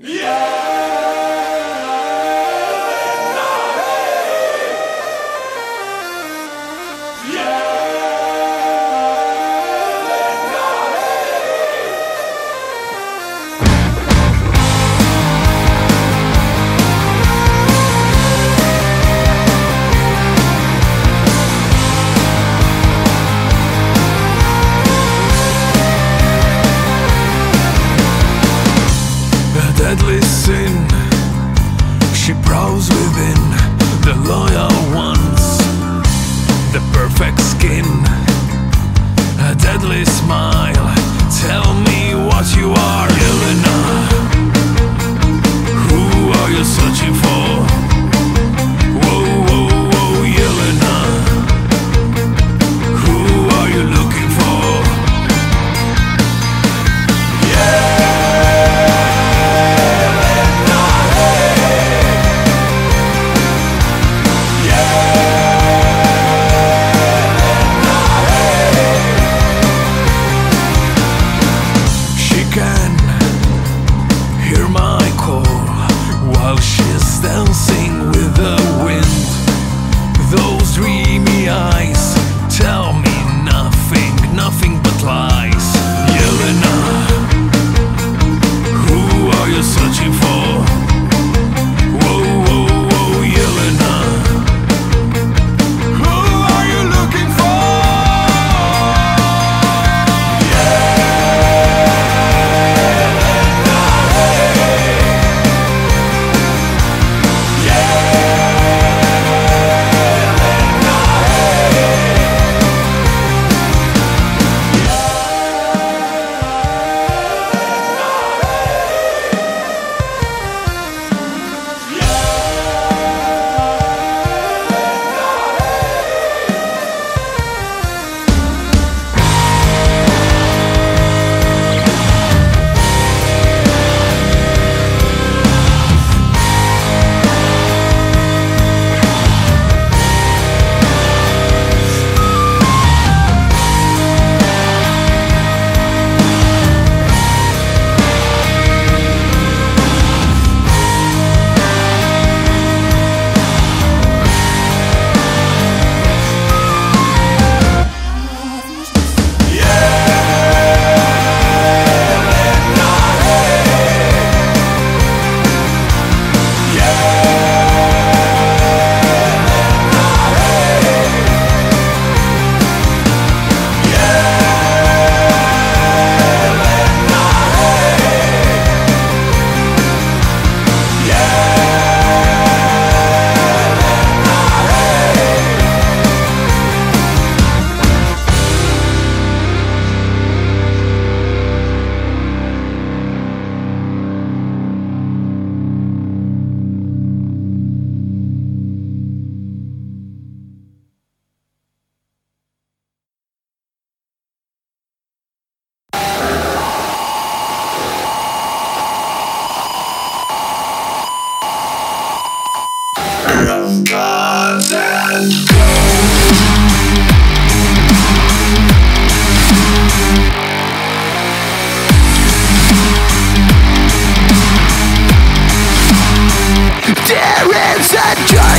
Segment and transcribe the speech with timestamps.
[0.00, 0.57] A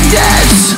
[0.09, 0.73] distance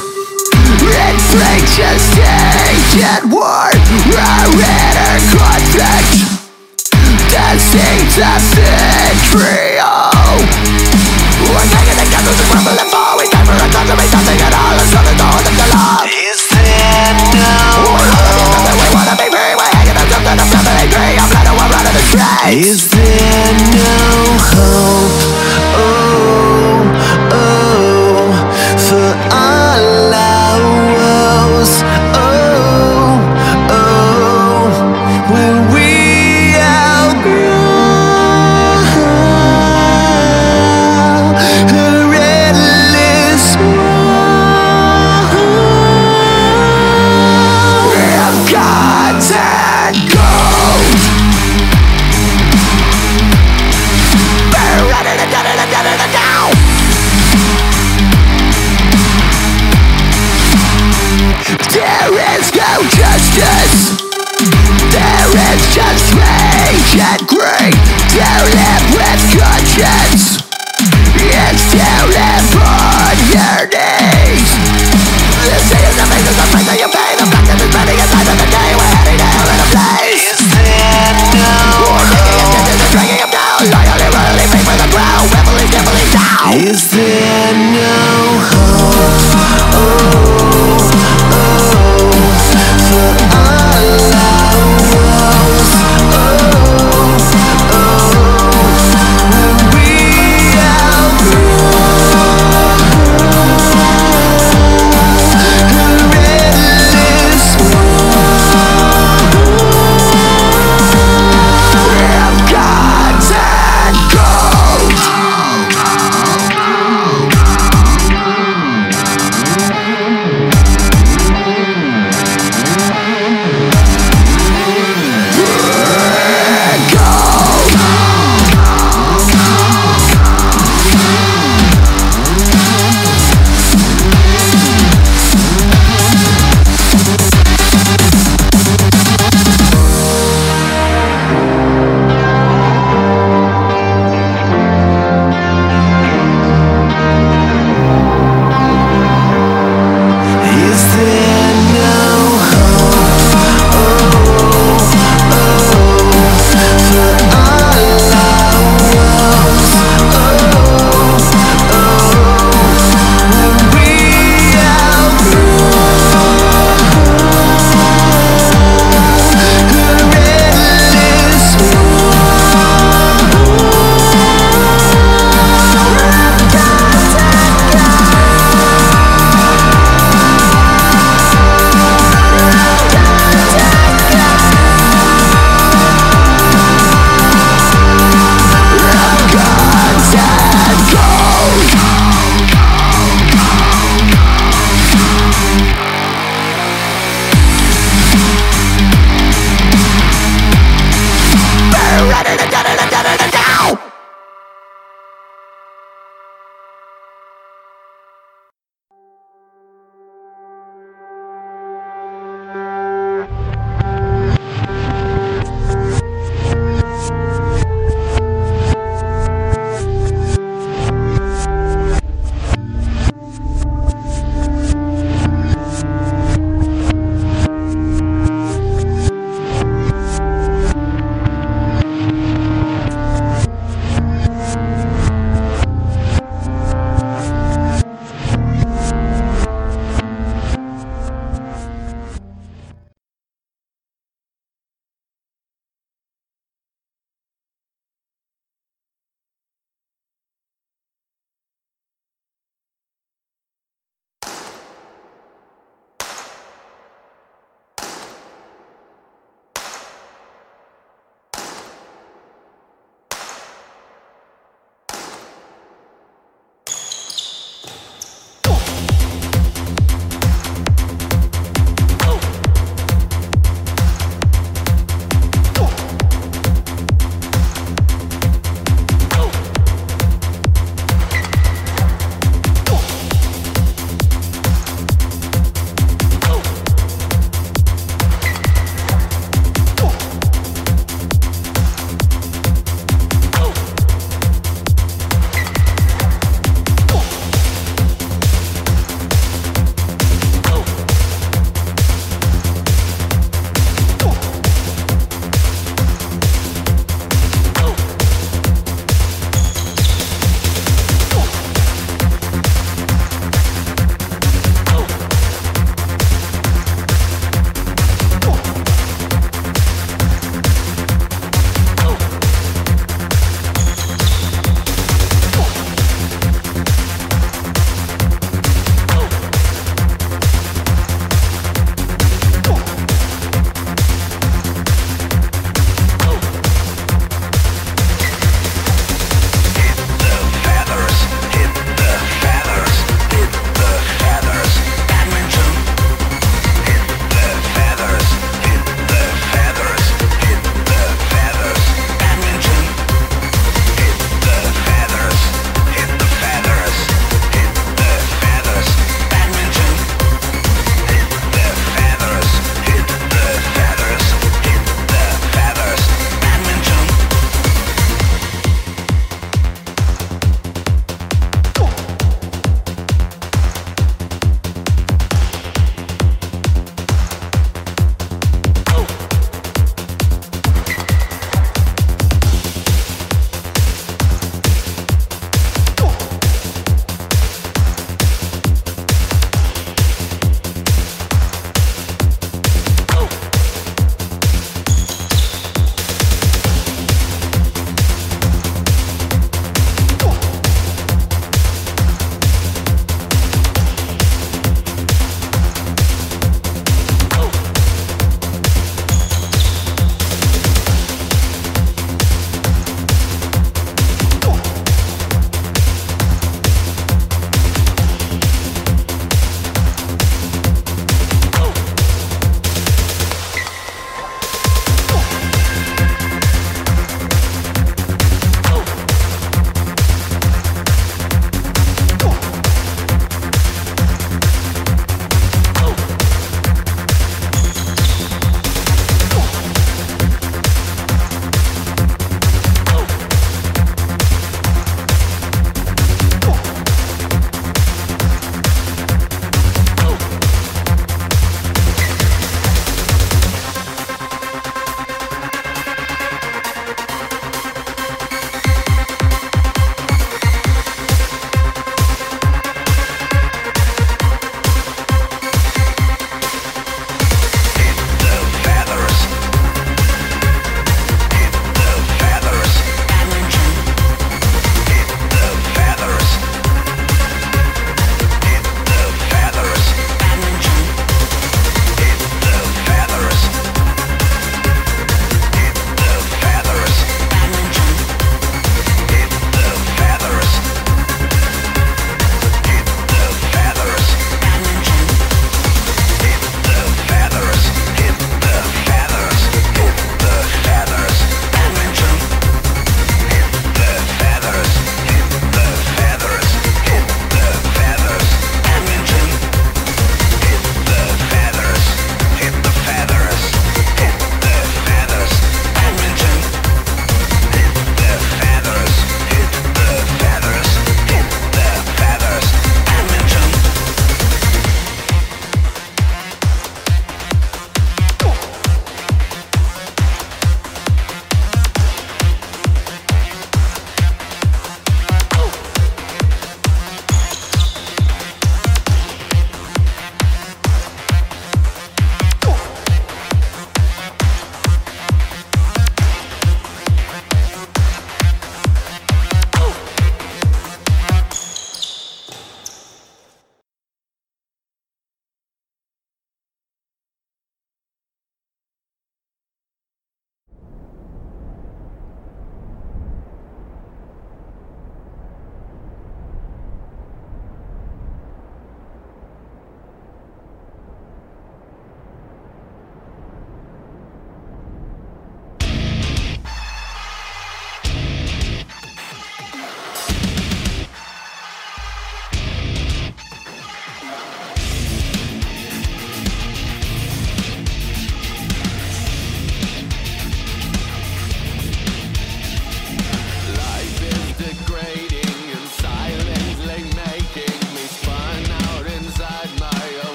[0.91, 6.11] Inflictions taken war Are in a conflict
[7.31, 9.79] Dancing the victory
[11.47, 14.05] We're taking the castles to crumble and fall We die for a cause and we
[14.11, 14.75] nothing at all.
[14.75, 15.67] As long as the hold of the
[16.11, 17.55] Is there no
[18.11, 18.67] hope?
[18.75, 19.55] We wanna be free.
[19.55, 23.95] We're hanging ourselves on a I'm blood and we're running the streets Is there no
[24.51, 25.15] hope?
[25.71, 26.91] Oh,
[27.31, 27.90] oh.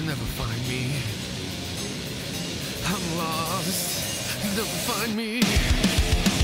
[0.00, 0.94] They'll never find me.
[2.86, 4.42] I'm lost.
[4.42, 6.39] They'll never find me.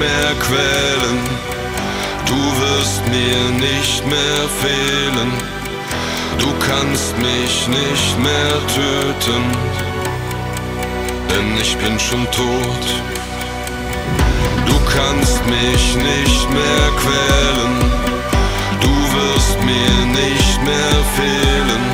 [0.00, 1.18] Mehr quälen,
[2.24, 5.30] du wirst mir nicht mehr fehlen,
[6.38, 9.44] du kannst mich nicht mehr töten,
[11.30, 12.86] denn ich bin schon tot.
[14.68, 17.74] Du kannst mich nicht mehr quälen,
[18.84, 21.84] du wirst mir nicht mehr fehlen,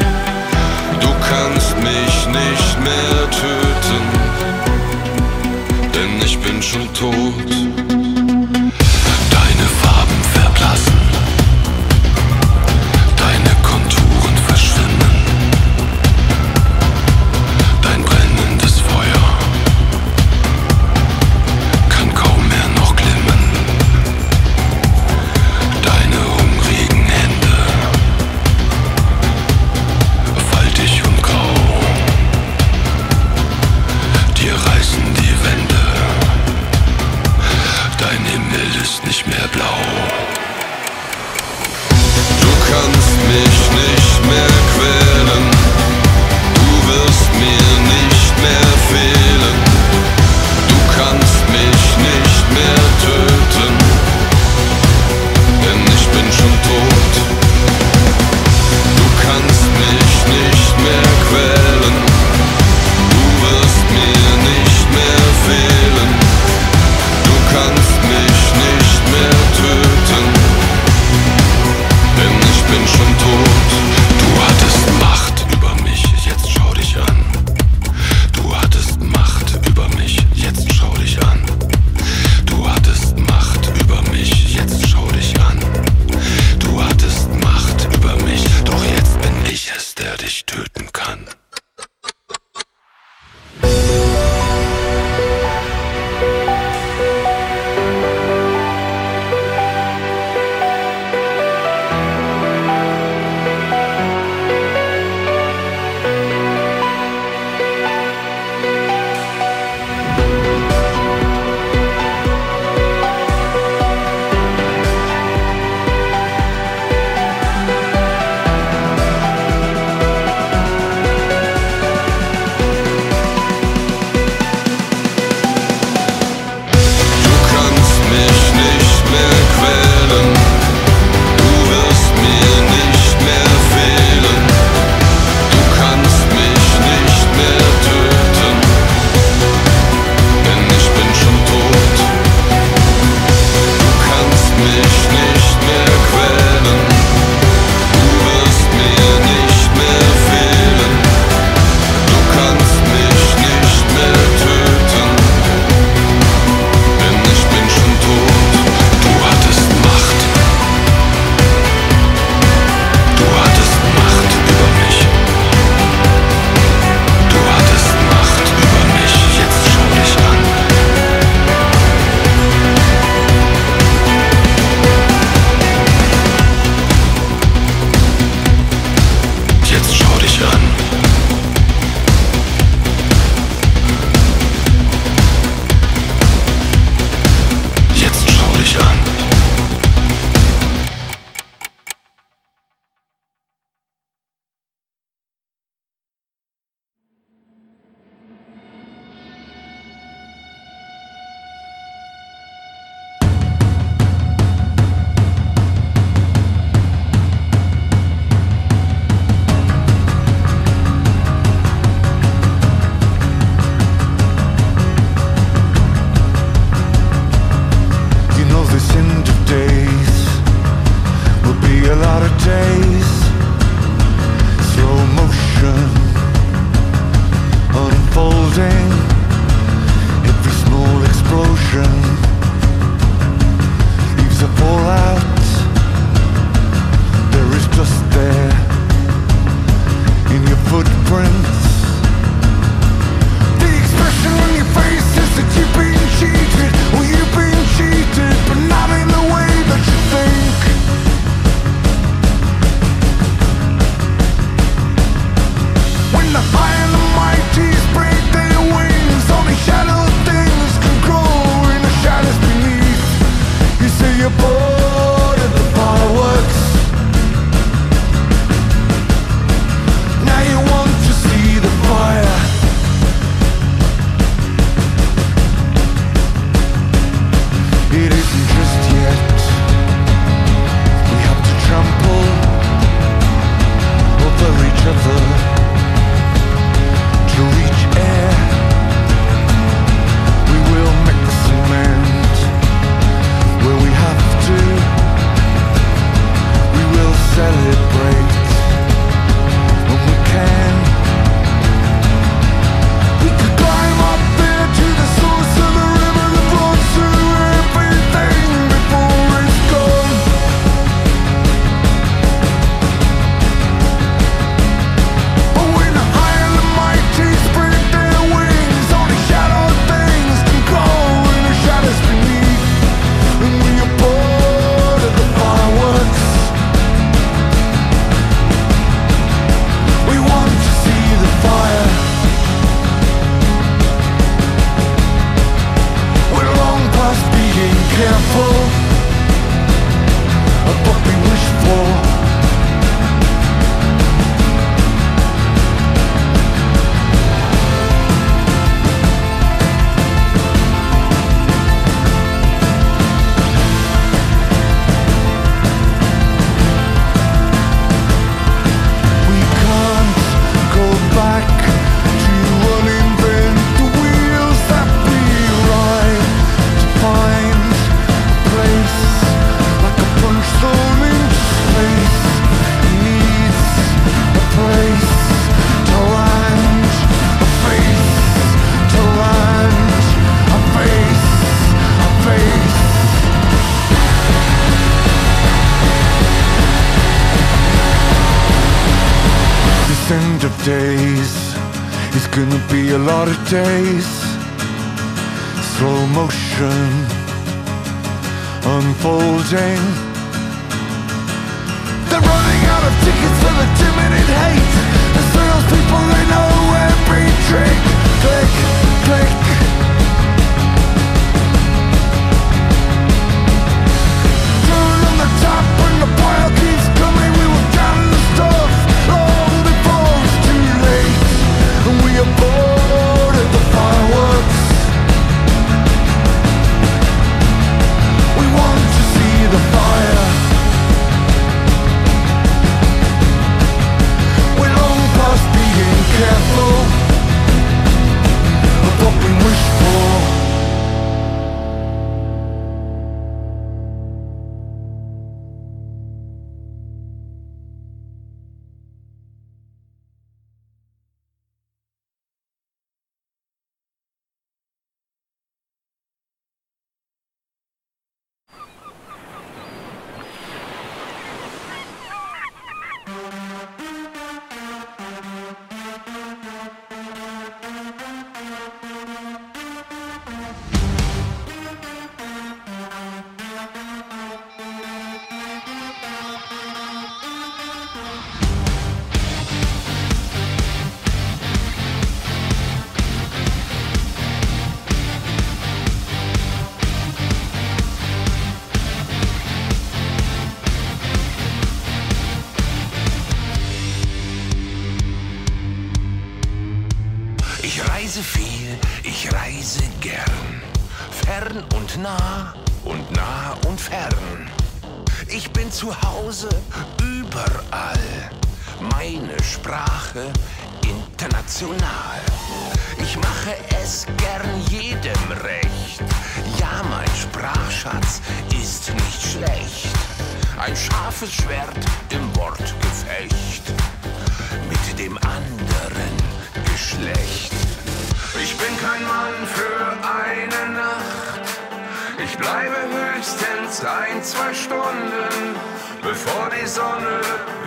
[1.01, 4.26] du kannst mich nicht mehr töten,
[6.47, 8.06] bin schon tot.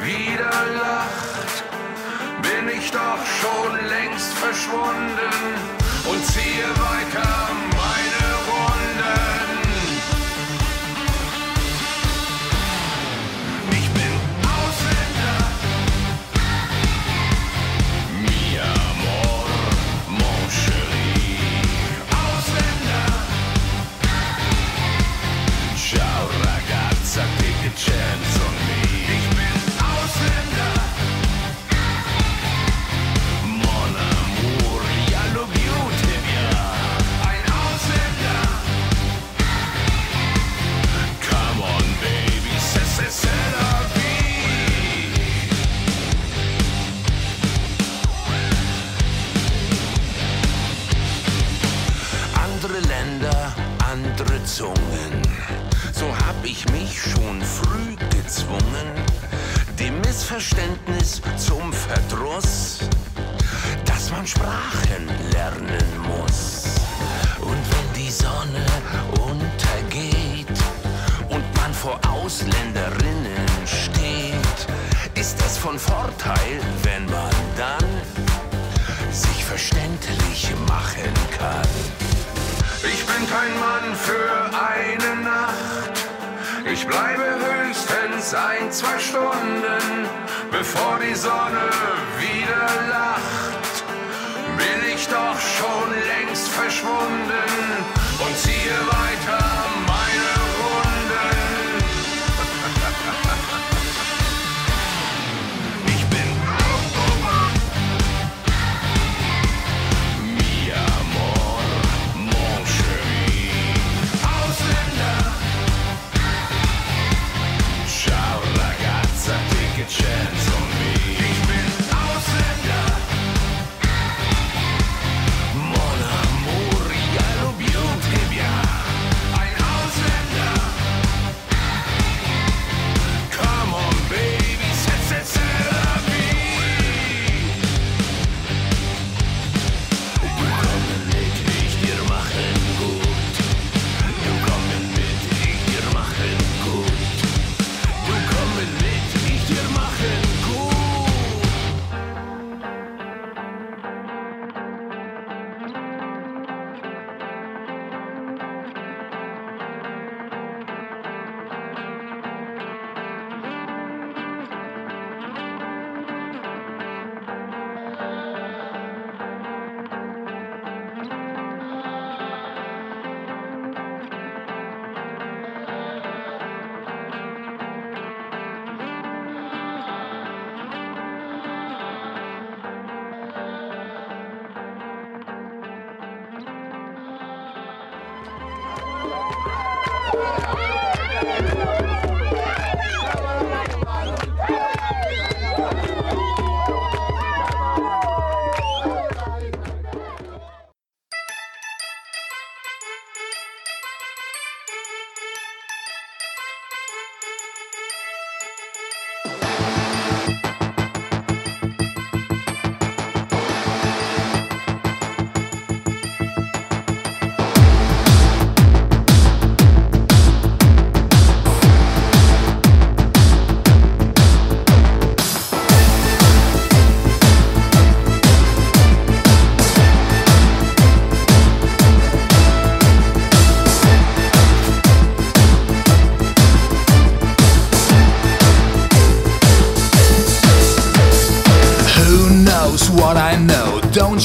[0.02, 1.64] wieder lacht,
[2.41, 5.34] bin ich doch schon längst verschwunden
[6.10, 7.78] und ziehe weiter.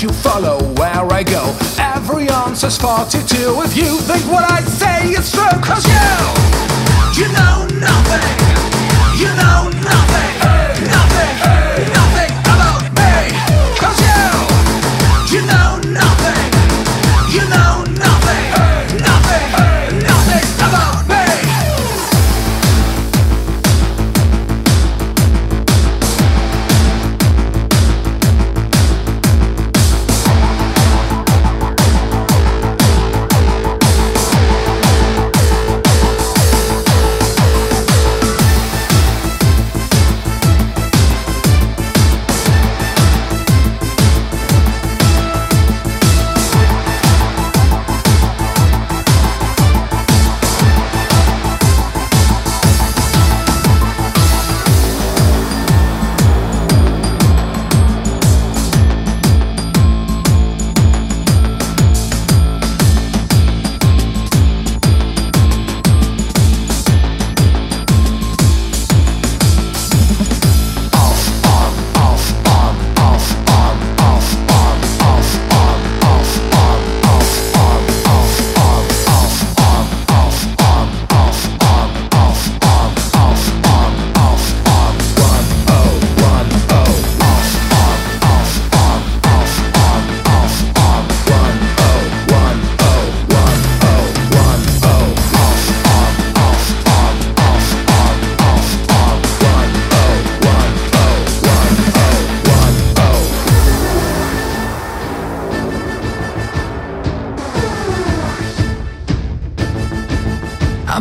[0.02, 1.56] You follow where I go?
[1.78, 5.44] Every answer's 42 if you think what I say is true.
[5.62, 8.43] Cause you, you know nothing.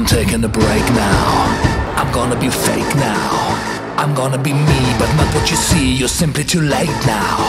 [0.03, 1.95] I'm taking a break now.
[1.95, 3.55] I'm gonna be fake now.
[3.95, 5.95] I'm gonna be me, but not what you see.
[5.95, 7.39] You're simply too late now.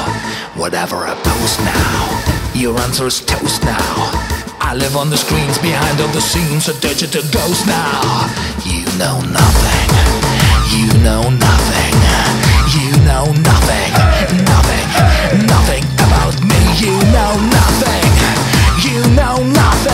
[0.55, 3.91] Whatever I post now, your answer is toast now.
[4.61, 8.31] I live on the screens behind all the scenes, a digital ghost now.
[8.63, 9.91] You know nothing.
[10.71, 11.95] You know nothing.
[12.71, 13.91] You know nothing.
[14.47, 14.87] Nothing.
[15.51, 16.63] Nothing about me.
[16.79, 18.07] You know nothing.
[18.87, 19.94] You know nothing.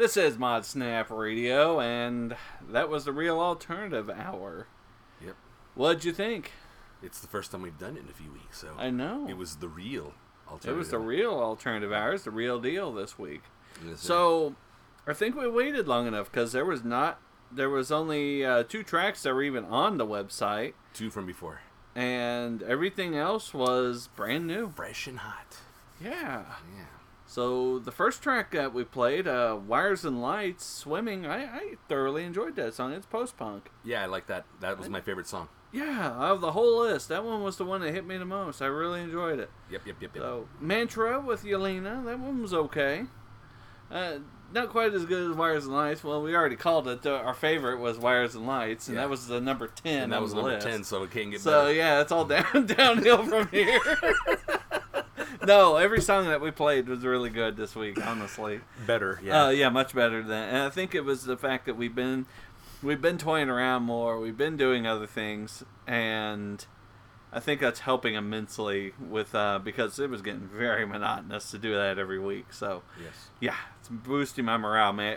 [0.00, 2.34] This is Mod Snap Radio, and
[2.70, 4.66] that was the real alternative hour.
[5.22, 5.36] Yep.
[5.74, 6.52] What'd you think?
[7.02, 9.26] It's the first time we've done it in a few weeks, so I know.
[9.28, 10.14] it was the real
[10.48, 10.74] alternative.
[10.74, 12.14] It was the real alternative hour.
[12.14, 13.42] It's the real deal this week.
[13.86, 14.00] Yes.
[14.00, 14.54] So,
[15.06, 17.20] I think we waited long enough because there was not,
[17.52, 20.72] there was only uh, two tracks that were even on the website.
[20.94, 21.60] two from before.
[21.94, 24.72] and everything else was brand new.
[24.74, 25.58] Fresh and hot.
[26.02, 26.44] Yeah.
[26.74, 26.84] Yeah.
[27.30, 32.24] So the first track that we played, uh, "Wires and Lights," swimming, I, I thoroughly
[32.24, 32.92] enjoyed that song.
[32.92, 33.70] It's post punk.
[33.84, 34.46] Yeah, I like that.
[34.58, 35.48] That was my favorite song.
[35.72, 38.60] Yeah, of the whole list, that one was the one that hit me the most.
[38.60, 39.48] I really enjoyed it.
[39.70, 40.24] Yep, yep, yep, yep.
[40.24, 43.04] So Mantra with Yelena, that one was okay.
[43.92, 44.14] Uh,
[44.52, 46.02] not quite as good as Wires and Lights.
[46.02, 47.06] Well, we already called it.
[47.06, 49.02] Uh, our favorite was Wires and Lights, and Yeah.
[49.02, 50.02] that was the number ten.
[50.02, 50.66] and that was the number list.
[50.66, 51.74] ten, so it can't get So better.
[51.74, 53.78] yeah, it's all down downhill from here.
[55.46, 58.04] no, every song that we played was really good this week.
[58.04, 59.20] Honestly, better.
[59.22, 59.44] yeah, Yeah.
[59.46, 60.48] uh, yeah, much better than.
[60.48, 62.26] And I think it was the fact that we've been
[62.82, 64.18] we've been toying around more.
[64.18, 66.64] We've been doing other things, and
[67.32, 71.74] I think that's helping immensely with uh, because it was getting very monotonous to do
[71.74, 72.52] that every week.
[72.52, 73.28] So yes.
[73.40, 75.14] yeah, it's boosting my morale ma-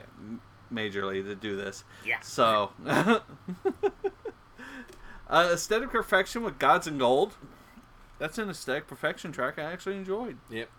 [0.72, 1.84] majorly to do this.
[2.06, 2.20] Yeah.
[2.22, 3.20] So, uh,
[5.30, 7.36] aesthetic perfection with gods and gold.
[8.24, 10.38] That's an aesthetic perfection track I actually enjoyed.
[10.50, 10.70] Yep.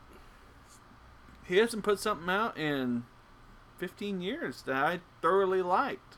[1.44, 3.04] He hasn't put something out in
[3.76, 6.16] 15 years that I thoroughly liked.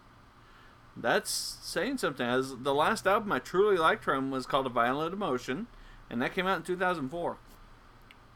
[0.96, 2.24] That's saying something.
[2.24, 5.66] As the last album I truly liked from him was called A Violent Emotion,
[6.08, 7.38] and that came out in 2004.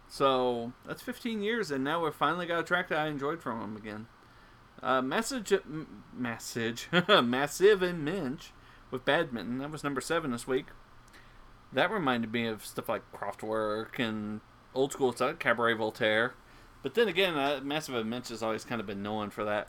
[0.09, 3.61] So that's 15 years, and now we've finally got a track that I enjoyed from
[3.62, 4.09] him again.
[4.82, 8.49] Uh, message, m- message, Massiv in Mensch
[8.91, 9.59] with badminton.
[9.59, 10.66] That was number seven this week.
[11.73, 14.41] That reminded me of stuff like Kraftwerk and
[14.75, 16.35] old school stuff, Cabaret Voltaire.
[16.83, 19.68] But then again, uh, Massiv in Mensch has always kind of been known for that.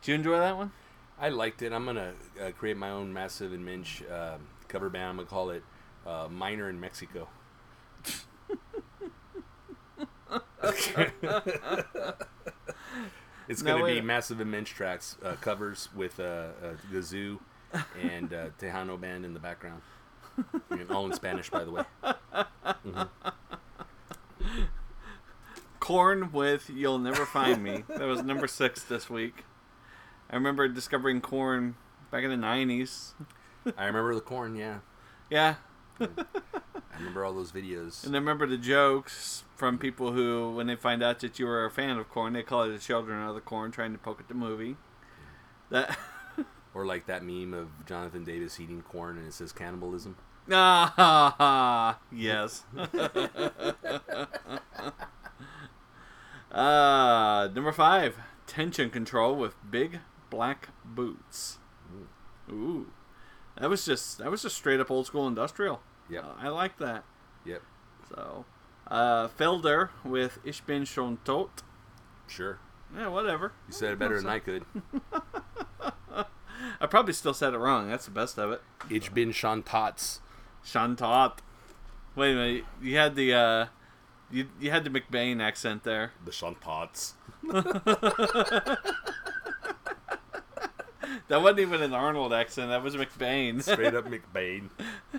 [0.00, 0.72] Did you enjoy that one?
[1.20, 1.72] I liked it.
[1.72, 4.36] I'm gonna uh, create my own Massiv in Mensch uh,
[4.68, 5.10] cover band.
[5.10, 5.62] I'm gonna call it
[6.06, 7.28] uh, Minor in Mexico.
[13.48, 16.48] it's Now gonna be Massiv in Mensch tracks uh, covers with uh, uh,
[16.90, 17.40] the zoo
[18.00, 19.82] and uh, Tejano band in the background.
[20.90, 21.82] All in Spanish, by the way.
[22.04, 23.02] Mm-hmm.
[25.80, 27.84] Korn with You'll Never Find Me.
[27.88, 29.44] That was number six this week.
[30.30, 31.74] I remember discovering Korn
[32.10, 33.12] back in the 90s.
[33.76, 34.56] I remember the corn.
[34.56, 34.78] Yeah,
[35.30, 35.56] Yeah.
[36.00, 38.04] I remember all those videos.
[38.04, 41.64] And I remember the jokes from people who, when they find out that you were
[41.64, 44.20] a fan of Korn, they call it the children of the Corn trying to poke
[44.20, 44.76] at the movie.
[45.70, 45.96] That.
[46.74, 50.16] Or like that meme of Jonathan Davis eating corn and it says cannibalism.
[50.50, 52.64] Ah, yes.
[56.50, 58.16] uh, number five,
[58.46, 60.00] tension control with big
[60.30, 61.58] black boots.
[62.50, 62.88] Ooh,
[63.58, 65.80] that was just that was just straight up old school industrial.
[66.10, 67.04] Yeah, Uh, I like that.
[67.46, 67.62] Yep.
[68.08, 68.44] So,
[68.88, 71.62] uh, Felder with Ich bin schon tot.
[72.26, 72.58] Sure.
[72.94, 73.52] Yeah, whatever.
[73.68, 74.64] You said it better than I could.
[76.82, 77.88] I probably still said it wrong.
[77.88, 78.60] That's the best of it.
[78.90, 80.20] Ich bin schon tots.
[80.64, 81.38] Shantot.
[82.16, 82.64] Wait a minute.
[82.82, 83.66] You had the uh,
[84.30, 86.12] you you had the McBain accent there.
[86.24, 87.14] The schon tots.
[91.28, 92.68] That wasn't even an Arnold accent.
[92.68, 93.62] That was McBain.
[93.62, 94.68] Straight up McBain.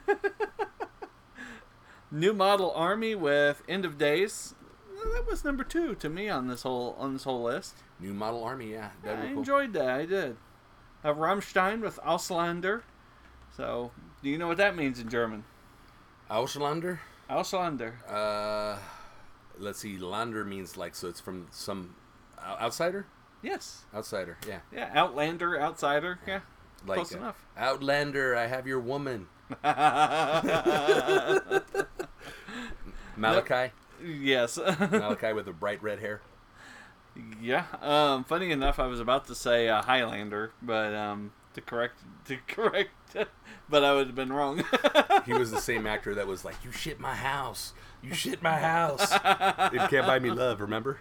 [2.11, 4.53] New Model Army with End of Days.
[5.16, 7.78] That was number two to me on this whole on this whole list.
[7.99, 8.89] New Model Army, yeah.
[9.03, 9.38] I That'd cool.
[9.39, 9.89] enjoyed that.
[9.89, 10.38] I did.
[11.03, 12.81] Uh, Rammstein with Auslander.
[13.55, 13.91] So,
[14.23, 15.43] do you know what that means in German?
[16.31, 16.99] Auslander?
[17.29, 17.93] Auslander.
[18.09, 18.77] Uh,
[19.57, 19.97] let's see.
[19.97, 21.95] Lander means like, so it's from some
[22.41, 23.05] outsider?
[23.41, 23.83] Yes.
[23.93, 24.59] Outsider, yeah.
[24.73, 24.89] Yeah.
[24.93, 25.59] Outlander.
[25.61, 26.19] Outsider.
[26.25, 26.39] Yeah.
[26.87, 27.45] Like, Close uh, enough.
[27.57, 29.27] Outlander, I have your woman.
[33.17, 33.73] Malachi?
[34.03, 34.57] Yes.
[34.79, 36.21] Malachi with the bright red hair.
[37.41, 37.66] Yeah.
[37.82, 42.38] Um, funny enough, I was about to say uh, Highlander, but um, to correct, to
[42.47, 42.89] correct,
[43.70, 44.64] but I would have been wrong.
[45.26, 48.57] He was the same actor that was like, "You shit my house, you shit my
[48.59, 50.59] house." it can't buy me love.
[50.61, 50.99] Remember?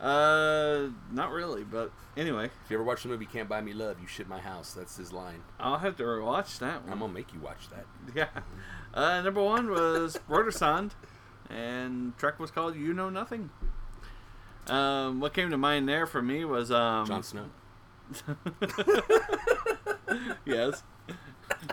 [0.00, 3.98] uh, not really, but anyway, If you ever watch the movie Can't Buy Me Love,
[3.98, 4.72] you shit my house.
[4.74, 5.42] That's his line.
[5.58, 6.92] I'll have to rewatch that one.
[6.92, 7.86] I'm gonna make you watch that.
[8.14, 8.28] Yeah.
[8.92, 10.90] Uh, number one was Rotersand,
[11.48, 13.50] and track was called "You Know Nothing."
[14.68, 17.46] Um, what came to mind there for me was um, Jon Snow.
[20.44, 20.82] Yes.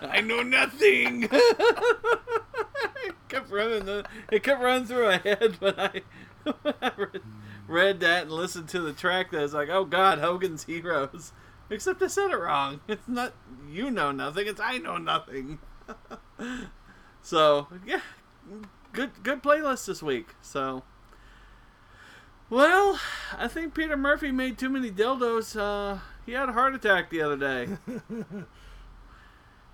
[0.02, 1.28] I know nothing.
[1.32, 1.32] it
[3.30, 3.86] kept running.
[3.86, 6.02] The, it kept running through my head when I,
[6.62, 7.22] when I read,
[7.68, 9.32] read that and listened to the track.
[9.32, 11.32] That was like, oh God, Hogan's Heroes.
[11.70, 12.82] Except I said it wrong.
[12.88, 13.34] It's not
[13.70, 14.48] you know nothing.
[14.48, 15.60] It's I know nothing.
[17.22, 18.02] so yeah,
[18.92, 20.30] good good playlist this week.
[20.42, 20.84] So.
[22.54, 23.00] Well,
[23.36, 25.60] I think Peter Murphy made too many dildos.
[25.60, 27.68] Uh, he had a heart attack the other day.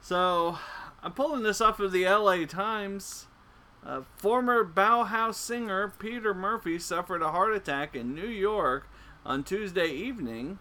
[0.01, 0.57] So,
[1.03, 3.27] I'm pulling this off of the LA Times.
[3.85, 8.87] Uh, former Bauhaus singer Peter Murphy suffered a heart attack in New York
[9.25, 10.57] on Tuesday evening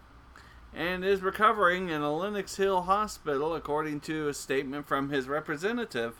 [0.73, 6.17] and is recovering in a Lenox Hill hospital, according to a statement from his representative.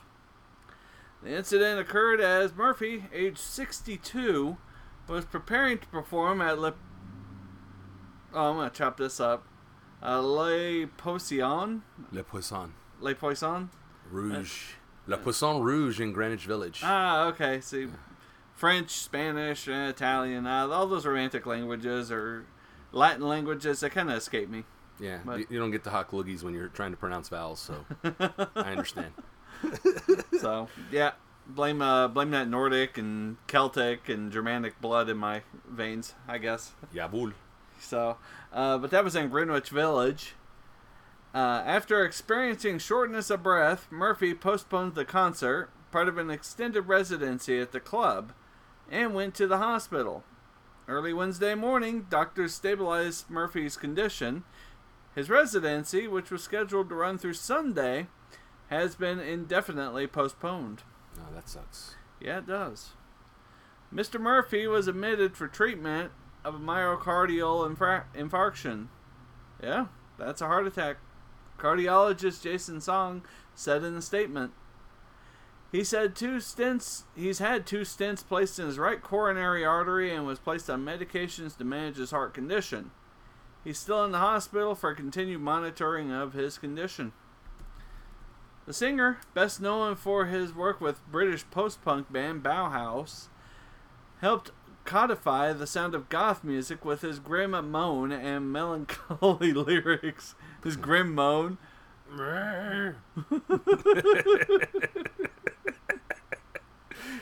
[1.21, 4.55] The incident occurred as Murphy, age 62,
[5.09, 6.73] was preparing to perform at Le.
[8.33, 9.45] Oh, I'm gonna chop this up.
[10.01, 11.81] Uh, Le Poisson,
[12.11, 13.69] Le Poisson Le Poisson.
[14.11, 14.75] Rouge.
[15.07, 16.81] Le Poisson Rouge in Greenwich Village.
[16.83, 17.59] Ah, okay.
[17.61, 17.87] See,
[18.55, 22.45] French, Spanish, uh, Italian, uh, all those romantic languages or
[22.91, 24.63] Latin languages, they kind of escape me.
[24.99, 27.59] yeah, but- you, you don't get the hot loogies when you're trying to pronounce vowels,
[27.59, 27.85] so
[28.55, 29.11] I understand.
[30.39, 31.11] So yeah,
[31.49, 36.73] blame uh, blame that Nordic and Celtic and Germanic blood in my veins, I guess.
[36.93, 37.33] Jawohl.
[37.79, 38.17] So,
[38.53, 40.35] uh, but that was in Greenwich Village.
[41.33, 47.59] Uh, after experiencing shortness of breath, Murphy postponed the concert, part of an extended residency
[47.59, 48.33] at the club,
[48.89, 50.23] and went to the hospital.
[50.87, 54.43] Early Wednesday morning, doctors stabilized Murphy's condition.
[55.13, 58.07] His residency, which was scheduled to run through Sunday,
[58.69, 60.81] has been indefinitely postponed.
[61.19, 61.95] No, that sucks.
[62.19, 62.91] Yeah, it does.
[63.93, 64.19] Mr.
[64.19, 66.11] Murphy was admitted for treatment
[66.45, 68.87] of a myocardial infra- infarction.
[69.61, 70.97] Yeah, that's a heart attack.
[71.57, 74.53] Cardiologist Jason Song said in a statement.
[75.71, 77.03] He said two stents.
[77.15, 81.57] He's had two stents placed in his right coronary artery and was placed on medications
[81.57, 82.91] to manage his heart condition.
[83.63, 87.11] He's still in the hospital for continued monitoring of his condition.
[88.69, 93.29] The singer, best known for his work with British post-punk band Bauhaus,
[94.21, 94.51] helped
[94.85, 100.35] codify the sound of goth music with his grim moan and melancholy lyrics.
[100.63, 101.57] His grim moan.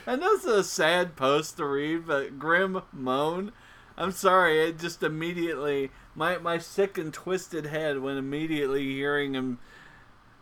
[0.06, 3.52] And that's a sad post to read, but grim moan.
[3.96, 9.58] I'm sorry, it just immediately my my sick and twisted head went immediately hearing him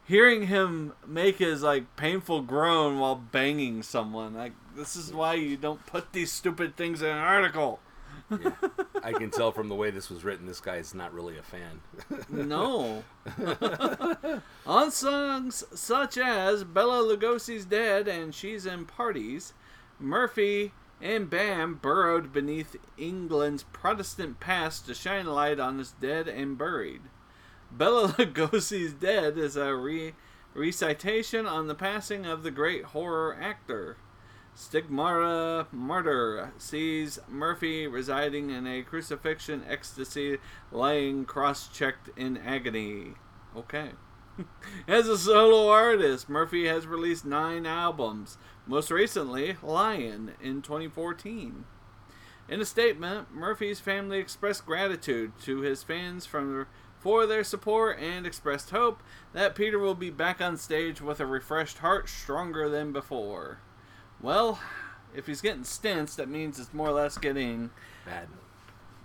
[0.07, 4.35] hearing him make his like painful groan while banging someone.
[4.35, 7.81] Like this is why you don't put these stupid things in an article.
[9.03, 11.43] I can tell from the way this was written, this guy is not really a
[11.43, 11.81] fan.
[12.29, 13.05] No.
[14.67, 19.53] On songs such as Bela Lugosi's Dead and She's in Parties,
[19.99, 26.57] Murphy and Bam burrowed beneath England's Protestant past to shine light on its dead and
[26.57, 27.03] buried.
[27.71, 30.15] Bela Lugosi's Dead is a re-
[30.55, 33.97] recitation on the passing of the great horror actor.
[34.55, 40.39] Stigmata Martyr sees Murphy residing in a crucifixion ecstasy,
[40.73, 43.13] lying cross checked in agony.
[43.55, 43.91] Okay.
[44.89, 51.65] As a solo artist, Murphy has released nine albums, most recently, Lion in 2014.
[52.49, 56.67] In a statement, Murphy's family expressed gratitude to his fans from,
[57.07, 59.01] for their support and expressed hope
[59.33, 63.61] that Peter will be back on stage with a refreshed heart stronger than before.
[64.21, 64.59] Well,
[65.15, 67.71] if he's getting stents, that means it's more or less getting.
[68.05, 68.27] Bad.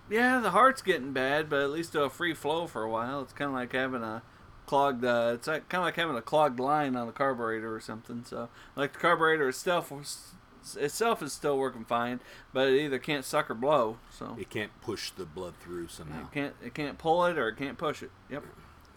[0.09, 3.21] Yeah, the heart's getting bad, but at least it'll free flow for a while.
[3.21, 4.23] It's kind of like having a
[4.65, 5.05] clogged.
[5.05, 8.23] Uh, it's like, kind of like having a clogged line on the carburetor or something.
[8.25, 9.91] So, like the carburetor itself,
[10.79, 12.19] itself is still working fine,
[12.53, 13.97] but it either can't suck or blow.
[14.11, 16.21] So It can't push the blood through somehow.
[16.23, 18.11] it can't it can't pull it or it can't push it.
[18.29, 18.43] Yep.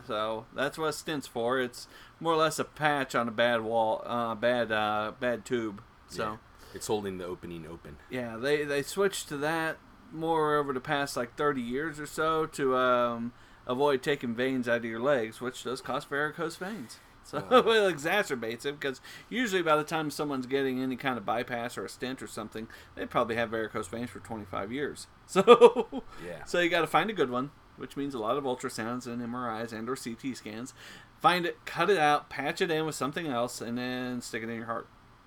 [0.06, 1.58] So that's what stents for.
[1.60, 1.88] It's
[2.20, 5.82] more or less a patch on a bad wall, uh, bad uh, bad tube.
[6.08, 6.22] So.
[6.24, 6.36] Yeah.
[6.74, 7.98] It's holding the opening open.
[8.10, 9.76] Yeah, they they switched to that
[10.12, 13.32] more over the past like 30 years or so to um,
[13.64, 16.98] avoid taking veins out of your legs, which does cause varicose veins.
[17.30, 19.00] So it exacerbates it because
[19.30, 22.68] usually by the time someone's getting any kind of bypass or a stent or something,
[22.94, 25.06] they probably have varicose veins for 25 years.
[25.26, 26.44] So Yeah.
[26.44, 29.22] so you got to find a good one, which means a lot of ultrasounds and
[29.22, 30.74] MRIs and or CT scans.
[31.22, 34.50] Find it, cut it out, patch it in with something else, and then stick it
[34.50, 34.86] in your heart.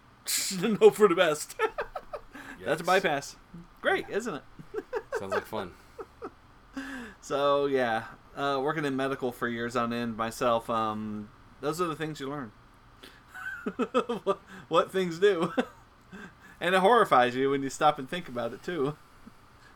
[0.62, 1.56] and hope for the best.
[2.64, 3.36] That's a bypass.
[3.82, 4.44] Great, isn't it?
[5.18, 5.72] Sounds like fun.
[7.22, 8.04] So yeah,
[8.36, 10.70] uh, working in medical for years on end myself.
[10.70, 11.30] Um,
[11.62, 12.52] those are the things you learn.
[14.24, 15.54] what, what things do,
[16.62, 18.96] and it horrifies you when you stop and think about it too.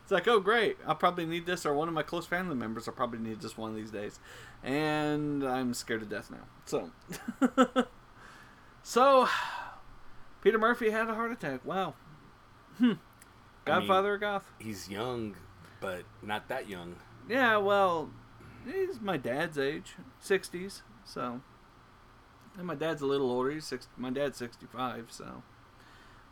[0.04, 2.86] It's like, oh great, I'll probably need this, or one of my close family members
[2.86, 4.20] will probably need this one of these days,
[4.64, 6.46] and I'm scared to death now.
[6.66, 6.92] So,
[8.84, 9.28] so
[10.42, 11.66] Peter Murphy had a heart attack.
[11.66, 11.94] Wow.
[12.78, 12.94] Hmm.
[13.66, 14.52] Godfather of goth.
[14.60, 15.36] He's young,
[15.80, 16.96] but not that young.
[17.30, 18.10] Yeah, well,
[18.66, 20.82] he's my dad's age, sixties.
[21.06, 21.42] So,
[22.58, 23.52] And my dad's a little older.
[23.52, 23.88] He's six.
[23.98, 25.08] My dad's sixty-five.
[25.10, 25.44] So,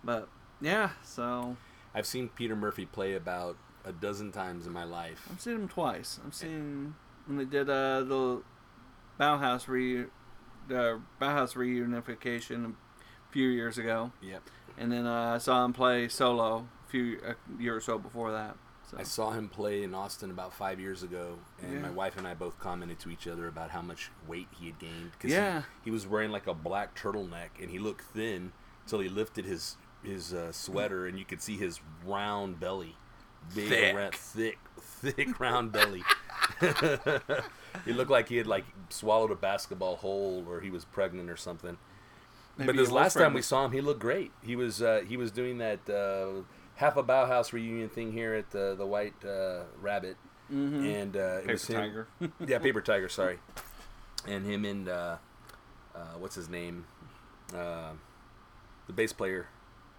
[0.04, 0.28] but
[0.62, 0.90] yeah.
[1.04, 1.58] So
[1.96, 5.28] I've seen Peter Murphy play about a dozen times in my life.
[5.32, 6.20] I've seen him twice.
[6.26, 6.96] I've seen
[7.26, 8.42] when they did uh, the
[9.20, 10.06] Bauhaus re
[10.68, 14.44] the Bauhaus reunification a few years ago, Yep.
[14.78, 18.32] and then uh, I saw him play solo a few a year or so before
[18.32, 18.56] that.
[18.90, 21.80] So I saw him play in Austin about five years ago, and Yeah.
[21.80, 24.80] my wife and I both commented to each other about how much weight he had
[24.80, 25.12] gained.
[25.20, 25.60] Cause Yeah.
[25.62, 28.52] he, he was wearing like a black turtleneck, and he looked thin
[28.86, 32.96] until he lifted his his uh, sweater, and you could see his round belly,
[33.54, 33.96] big, Thick.
[33.96, 36.04] round- thick, thick, round belly.
[37.86, 41.38] he looked like he had like swallowed a basketball whole, or he was pregnant or
[41.38, 41.78] something.
[42.58, 44.32] Maybe but this last time we saw him, he looked great.
[44.42, 46.44] He was uh, he was doing that uh,
[46.80, 50.18] half a Bauhaus reunion thing here at the the White uh, Rabbit,
[50.50, 52.08] and uh, it Paper was him- Tiger.
[52.48, 53.10] yeah, Paper Tiger.
[53.10, 53.38] Sorry,
[54.28, 55.18] and him and uh,
[55.96, 56.86] uh, what's his name,
[57.56, 57.92] uh,
[58.88, 59.48] the bass player.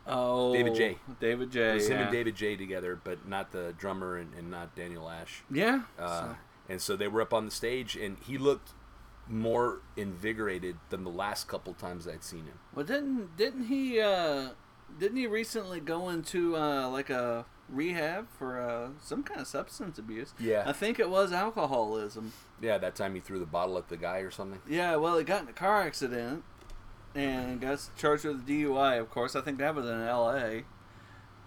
[0.07, 0.97] oh, David J.
[1.21, 1.61] David J.
[1.61, 1.75] It J.
[1.75, 5.43] was him and David J together, but not the drummer and, and not Daniel Ash.
[5.51, 5.83] Yeah.
[5.99, 6.37] Uh, so-
[6.69, 8.71] And so they were up on the stage, and he looked
[9.29, 12.59] more invigorated than the last couple times I'd seen him.
[12.75, 14.51] Well, didn't didn't he uh,
[14.99, 19.99] didn't he recently go into uh, like a rehab for uh, some kind of substance
[19.99, 20.35] abuse?
[20.39, 20.65] Yeah.
[20.67, 22.33] I think it was alcoholism.
[22.61, 24.61] Yeah, that time he threw the bottle at the guy or something.
[24.69, 26.43] Yeah, well, he got in a car accident
[27.15, 29.01] and got charged with a DUI.
[29.01, 30.65] Of course, I think that was in L.A.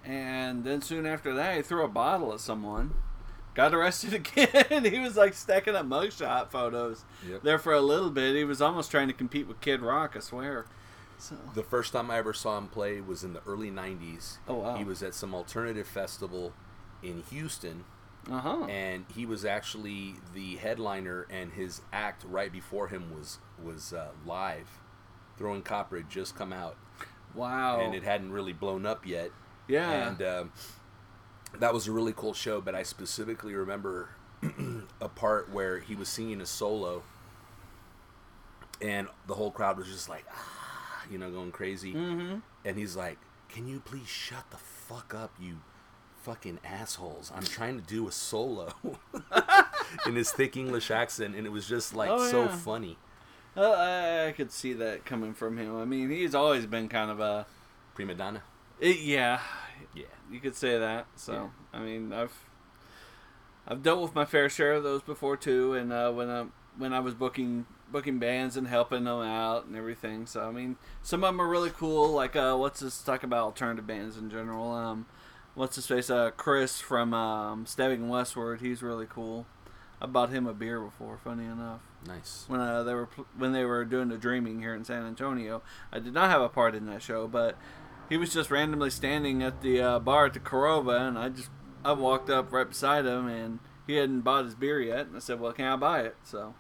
[0.06, 2.94] And then soon after that, he threw a bottle at someone.
[3.54, 4.84] Got arrested again.
[4.86, 7.44] he was like stacking up mugshot photos Yep.
[7.44, 8.36] there for a little bit.
[8.36, 10.66] He was almost trying to compete with Kid Rock, I swear.
[11.24, 14.38] So The first time I ever saw him play was in the early '90s.
[14.48, 14.76] Oh, wow.
[14.76, 16.54] He was at some alternative festival
[17.02, 17.86] in Houston,
[18.30, 18.66] uh huh.
[18.66, 21.26] and he was actually the headliner.
[21.30, 24.68] And his act right before him was was uh, live.
[25.38, 26.76] Throwing Copper had just come out,
[27.34, 27.80] Wow.
[27.80, 29.32] and it hadn't really blown up yet.
[29.68, 30.10] yeah.
[30.10, 30.52] And um,
[31.58, 32.60] that was a really cool show.
[32.62, 34.10] But I specifically remember
[35.02, 37.02] a part where he was singing a solo,
[38.82, 40.50] and the whole crowd was just like, ah,
[41.14, 41.94] you know, going crazy.
[41.94, 42.40] mm-hmm.
[42.66, 45.60] And he's like, "Can you please shut the fuck up, you
[46.24, 47.32] fucking assholes?
[47.34, 48.74] I'm trying to do a solo."
[50.08, 52.56] In his thick English accent, and it was just like Oh, so yeah.
[52.58, 52.98] funny.
[53.56, 55.78] Well, I, I could see that coming from him.
[55.78, 57.46] I mean, he's always been kind of a.
[57.94, 58.42] Prima donna.
[58.80, 59.40] It, yeah,
[59.94, 60.06] Yeah.
[60.32, 61.06] you could say that.
[61.16, 62.34] So, I mean, I've
[63.68, 65.76] I've dealt with my fair share of those before too.
[65.76, 66.46] And uh, when I
[66.78, 70.26] when I was booking booking bands and helping them out and everything.
[70.26, 72.12] So, I mean, some of them are really cool.
[72.12, 74.74] Like, uh, what's this talk about alternative bands in general?
[74.74, 75.06] Um,
[75.56, 76.10] what's his face?
[76.10, 78.60] Uh, Chris from um, Stabbing Westward.
[78.60, 79.46] He's really cool.
[80.02, 81.18] I bought him a beer before.
[81.24, 81.80] Funny enough.
[82.06, 82.44] Nice.
[82.50, 85.62] when uh, they were pl- when they were doing the dreaming here in San Antonio.
[85.92, 87.58] I did not have a part in that show, but
[88.10, 91.50] he was just randomly standing at the uh, bar at the Korova, and I just
[91.86, 95.20] I walked up right beside him, and he hadn't bought his beer yet, and I
[95.20, 96.56] said, "Well, can I buy it?" So,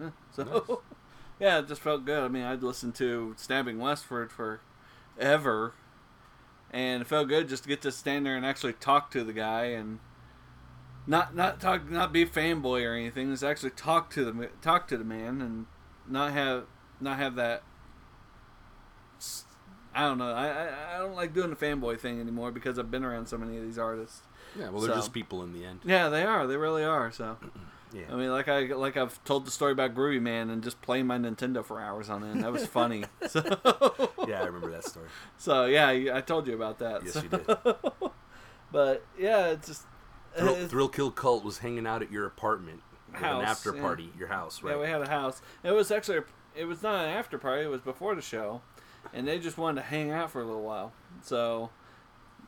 [0.00, 0.78] yeah, so Nice.
[1.40, 2.22] yeah, it just felt good.
[2.22, 4.60] I mean, I'd listened to Stabbing Westward for
[5.18, 5.72] ever,
[6.70, 9.32] and it felt good just to get to stand there and actually talk to the
[9.32, 9.98] guy and
[11.06, 13.30] not not talk not be a fanboy or anything.
[13.30, 15.66] Just actually talk to the talk to the man and
[16.08, 16.64] not have
[17.00, 17.62] not have that.
[19.94, 20.30] I don't know.
[20.32, 23.38] I, I I don't like doing the fanboy thing anymore because I've been around so
[23.38, 24.20] many of these artists.
[24.58, 24.68] Yeah.
[24.68, 25.80] Well, they're So- just people in the end.
[25.84, 26.46] Yeah, they are.
[26.46, 27.10] They really are.
[27.10, 27.36] So
[27.96, 28.12] Yeah.
[28.12, 31.06] I mean, like I like I've told the story about Groovie Mann and just playing
[31.06, 32.42] my Nintendo for hours on end.
[32.44, 33.04] That was funny.
[33.28, 33.42] so
[34.28, 35.06] yeah, I remember that story.
[35.38, 37.02] so yeah, I told you about that.
[37.04, 37.46] Yes, So- you did.
[38.72, 39.82] But yeah, it's just
[40.36, 43.74] Thrill, it's- Thrill Kill Kult was hanging out at your apartment, with an House, after
[43.74, 43.80] yeah.
[43.80, 44.74] party, your house, right?
[44.74, 45.40] Yeah, we had a house.
[45.62, 46.24] It was actually a,
[46.54, 47.62] it was not an after party.
[47.64, 48.60] It was before the show,
[49.14, 50.92] and they just wanted to hang out for a little while.
[51.22, 51.70] So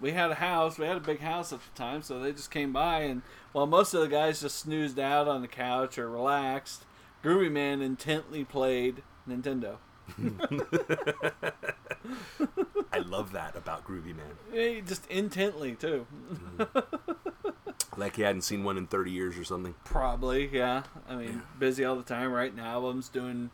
[0.00, 0.78] we had a house.
[0.78, 3.22] We had a big house at the time, so they just came by, and
[3.52, 6.84] while most of the guys just snoozed out on the couch or relaxed,
[7.24, 9.76] Groovie Mann intently played Nintendo.
[12.92, 14.36] I love that about Groovie Mann.
[14.54, 16.06] Eh, Just intently too.
[17.96, 19.74] Like he hadn't seen one in 30 years or something.
[19.84, 20.84] Probably, yeah.
[21.08, 23.50] I mean, busy all the time, writing albums, doing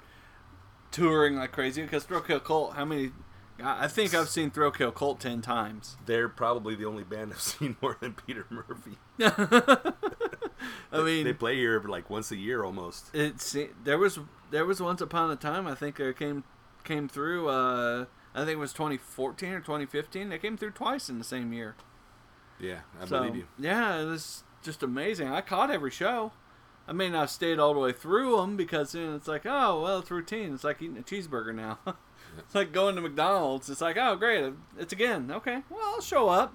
[0.90, 1.82] touring like crazy.
[1.82, 3.10] Because Thrill Kill Kult, how many?
[3.62, 5.96] I I think I've seen Thrill Kill Kult ten times.
[6.06, 8.98] They're probably the only band I've seen more than Peter Murphy.
[10.92, 13.10] I mean, They play here like once a year almost.
[13.14, 14.18] it's there was
[14.50, 16.44] there was once upon a time I think they came
[16.84, 17.48] came through.
[17.48, 20.28] Uh, I think it was 2014 or 2015.
[20.28, 21.76] They came through twice in the same year.
[22.58, 23.46] Yeah, I So, believe you.
[23.58, 25.28] Yeah, it was just amazing.
[25.28, 26.32] I caught every show.
[26.86, 29.82] I may not have stayed all the way through them because know, it's like, oh
[29.82, 30.54] well, it's routine.
[30.54, 31.78] It's like eating a cheeseburger now.
[32.38, 33.68] it's like going to McDonald's.
[33.70, 35.30] It's like, oh great, it's again.
[35.30, 36.54] Okay, well I'll show up,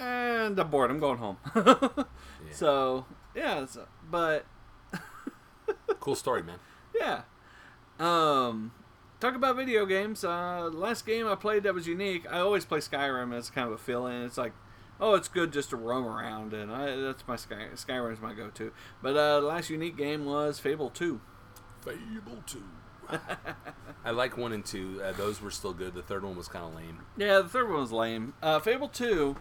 [0.00, 0.90] and I'm bored.
[0.90, 1.36] I'm going home.
[2.50, 3.04] So
[3.34, 3.76] yeah, it's,
[4.10, 4.46] but
[6.00, 6.58] Cool story, man.
[6.98, 7.22] yeah.
[7.98, 8.72] Um,
[9.20, 10.24] talk about video games.
[10.24, 12.24] Uh, last game I played that was unique.
[12.30, 14.22] I always play Skyrim as kind of a fill-in.
[14.22, 14.52] It's like,
[15.00, 18.72] oh, it's good just to roam around, and I, that's my Sky Skyrim's my go-to.
[19.02, 21.20] But uh, the last unique game was Fable Two.
[21.80, 22.62] Fable 2.
[24.04, 25.02] I like 1 and 2.
[25.02, 25.94] Uh, those were still good.
[25.94, 27.00] The third one was kind of lame.
[27.16, 28.34] Yeah, the third one was lame.
[28.42, 29.36] Uh, Fable Two,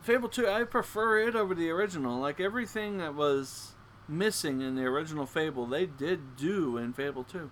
[0.00, 2.18] Fable Two, I prefer it over the original.
[2.20, 3.74] Like everything that was
[4.08, 7.50] missing in the original Fable, they did do in Fable Two.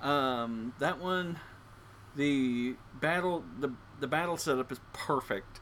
[0.00, 1.38] Um, that one,
[2.16, 5.60] the battle, the the battle setup is perfect.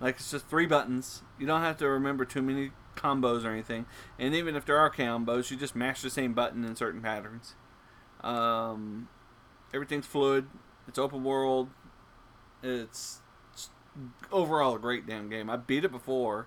[0.00, 1.22] Like it's just three buttons.
[1.38, 3.86] You don't have to remember too many combos or anything.
[4.18, 7.54] And even if there are combos, you just mash the same button in certain patterns.
[8.22, 9.08] Um,
[9.72, 10.46] everything's fluid.
[10.88, 11.68] It's open world.
[12.62, 13.20] It's,
[13.52, 13.70] it's
[14.30, 15.48] overall a great damn game.
[15.48, 16.46] I beat it before,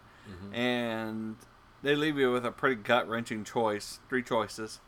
[0.54, 1.36] and
[1.82, 4.00] they leave you with a pretty gut wrenching choice.
[4.10, 4.80] Three choices.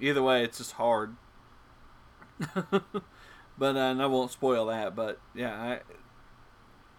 [0.00, 1.16] Either way, it's just hard.
[2.70, 4.94] but uh, and I won't spoil that.
[4.94, 5.80] But yeah,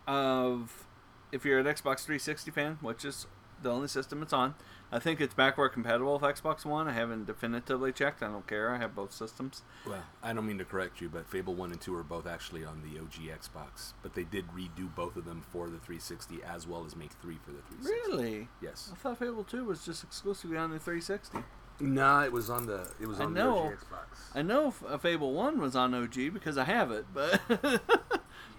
[0.07, 0.87] I, of
[1.31, 3.27] if you're an Xbox 360 fan, which is
[3.61, 4.55] the only system it's on,
[4.89, 6.87] I think it's backward compatible with Xbox One.
[6.87, 8.23] I haven't definitively checked.
[8.23, 8.73] I don't care.
[8.73, 9.63] I have both systems.
[9.85, 12.63] Well, I don't mean to correct you, but Fable 1 and 2 are both actually
[12.63, 13.93] on the OG Xbox.
[14.01, 17.37] But they did redo both of them for the 360 as well as make 3
[17.43, 18.11] for the 360.
[18.11, 18.47] Really?
[18.61, 18.89] Yes.
[18.93, 21.39] I thought Fable 2 was just exclusively on the 360.
[21.79, 23.53] No, it was on the it was I on know.
[23.55, 24.35] the OG Xbox.
[24.35, 27.41] I know uh, Fable 1 was on OG because I have it, but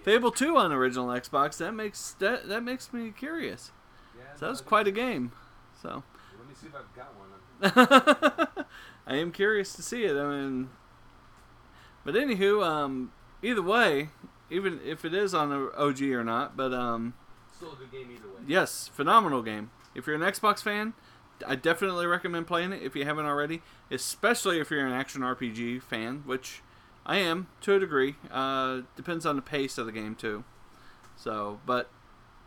[0.04, 3.72] Fable 2 on original Xbox, that makes that, that makes me curious.
[4.16, 5.32] Yeah, So that was quite a game.
[5.82, 6.04] So
[6.60, 7.14] see if I've got
[8.56, 8.64] one.
[9.06, 10.16] I am curious to see it.
[10.16, 10.70] I mean,
[12.04, 14.10] but anywho, um, either way,
[14.50, 17.14] even if it is on OG or not, but um,
[17.56, 18.40] Still a good game either way.
[18.46, 19.70] yes, phenomenal game.
[19.94, 20.94] If you're an Xbox fan,
[21.46, 25.82] I definitely recommend playing it if you haven't already, especially if you're an action RPG
[25.82, 26.62] fan, which
[27.06, 28.16] I am to a degree.
[28.30, 30.44] Uh, depends on the pace of the game too.
[31.16, 31.90] So, but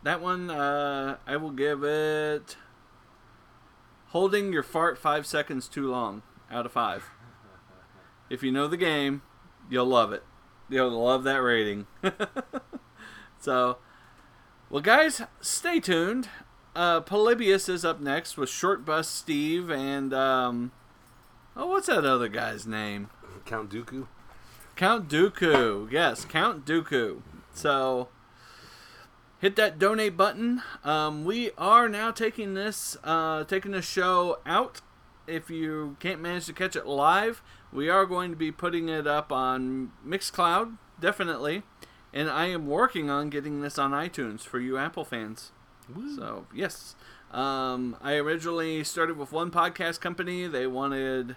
[0.02, 2.56] that one, uh, I will give it
[4.12, 7.10] holding your fart five seconds too long out of five.
[8.28, 9.22] If you know the game,
[9.70, 10.22] you'll love it.
[10.68, 11.86] You'll love that rating.
[13.38, 13.78] so,
[14.70, 16.28] well, guys, stay tuned.
[16.76, 20.72] Uh, Polybius is up next with Short Bus Steve and um,
[21.56, 23.08] oh, what's that other guy's name?
[23.46, 24.06] Count Dooku.
[24.76, 25.90] Count Dooku.
[25.90, 27.22] Yes, Count Dooku.
[27.52, 28.08] So
[29.42, 30.62] hit that donate button.
[30.84, 34.80] Um, we are now taking this uh, taking this show out.
[35.26, 39.06] If you can't manage to catch it live, we are going to be putting it
[39.06, 41.64] up on Mixcloud, definitely.
[42.14, 45.50] And I am working on getting this on iTunes for you Apple fans.
[46.16, 46.94] So yes,
[47.32, 50.46] um, I originally started with one podcast company.
[50.46, 51.36] They wanted,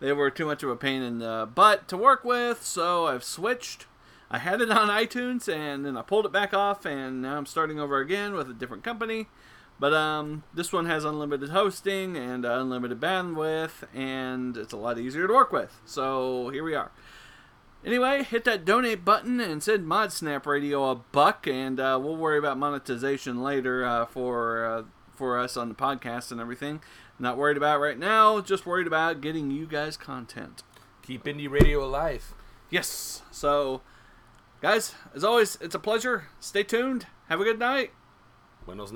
[0.00, 3.24] they were too much of a pain in the butt to work with, so I've
[3.24, 3.86] switched.
[4.30, 7.46] I had it on iTunes, and then I pulled it back off, and now I'm
[7.46, 9.28] starting over again with a different company.
[9.78, 15.26] But um, this one has unlimited hosting and unlimited bandwidth, and it's a lot easier
[15.26, 15.80] to work with.
[15.84, 16.90] So here we are.
[17.84, 22.16] Anyway, hit that donate button and send Mod Snap Radio a buck, and uh, we'll
[22.16, 24.82] worry about monetization later uh, for uh,
[25.14, 26.80] for us on the podcast and everything.
[27.18, 28.40] Not worried about right now.
[28.40, 30.62] Just worried about getting you guys content.
[31.02, 32.34] Keep indie radio alive.
[32.70, 33.22] Yes.
[33.30, 33.82] So,
[34.60, 36.24] guys, as always, it's a pleasure.
[36.40, 37.06] Stay tuned.
[37.28, 37.92] Have a good night.
[38.64, 38.92] Buenos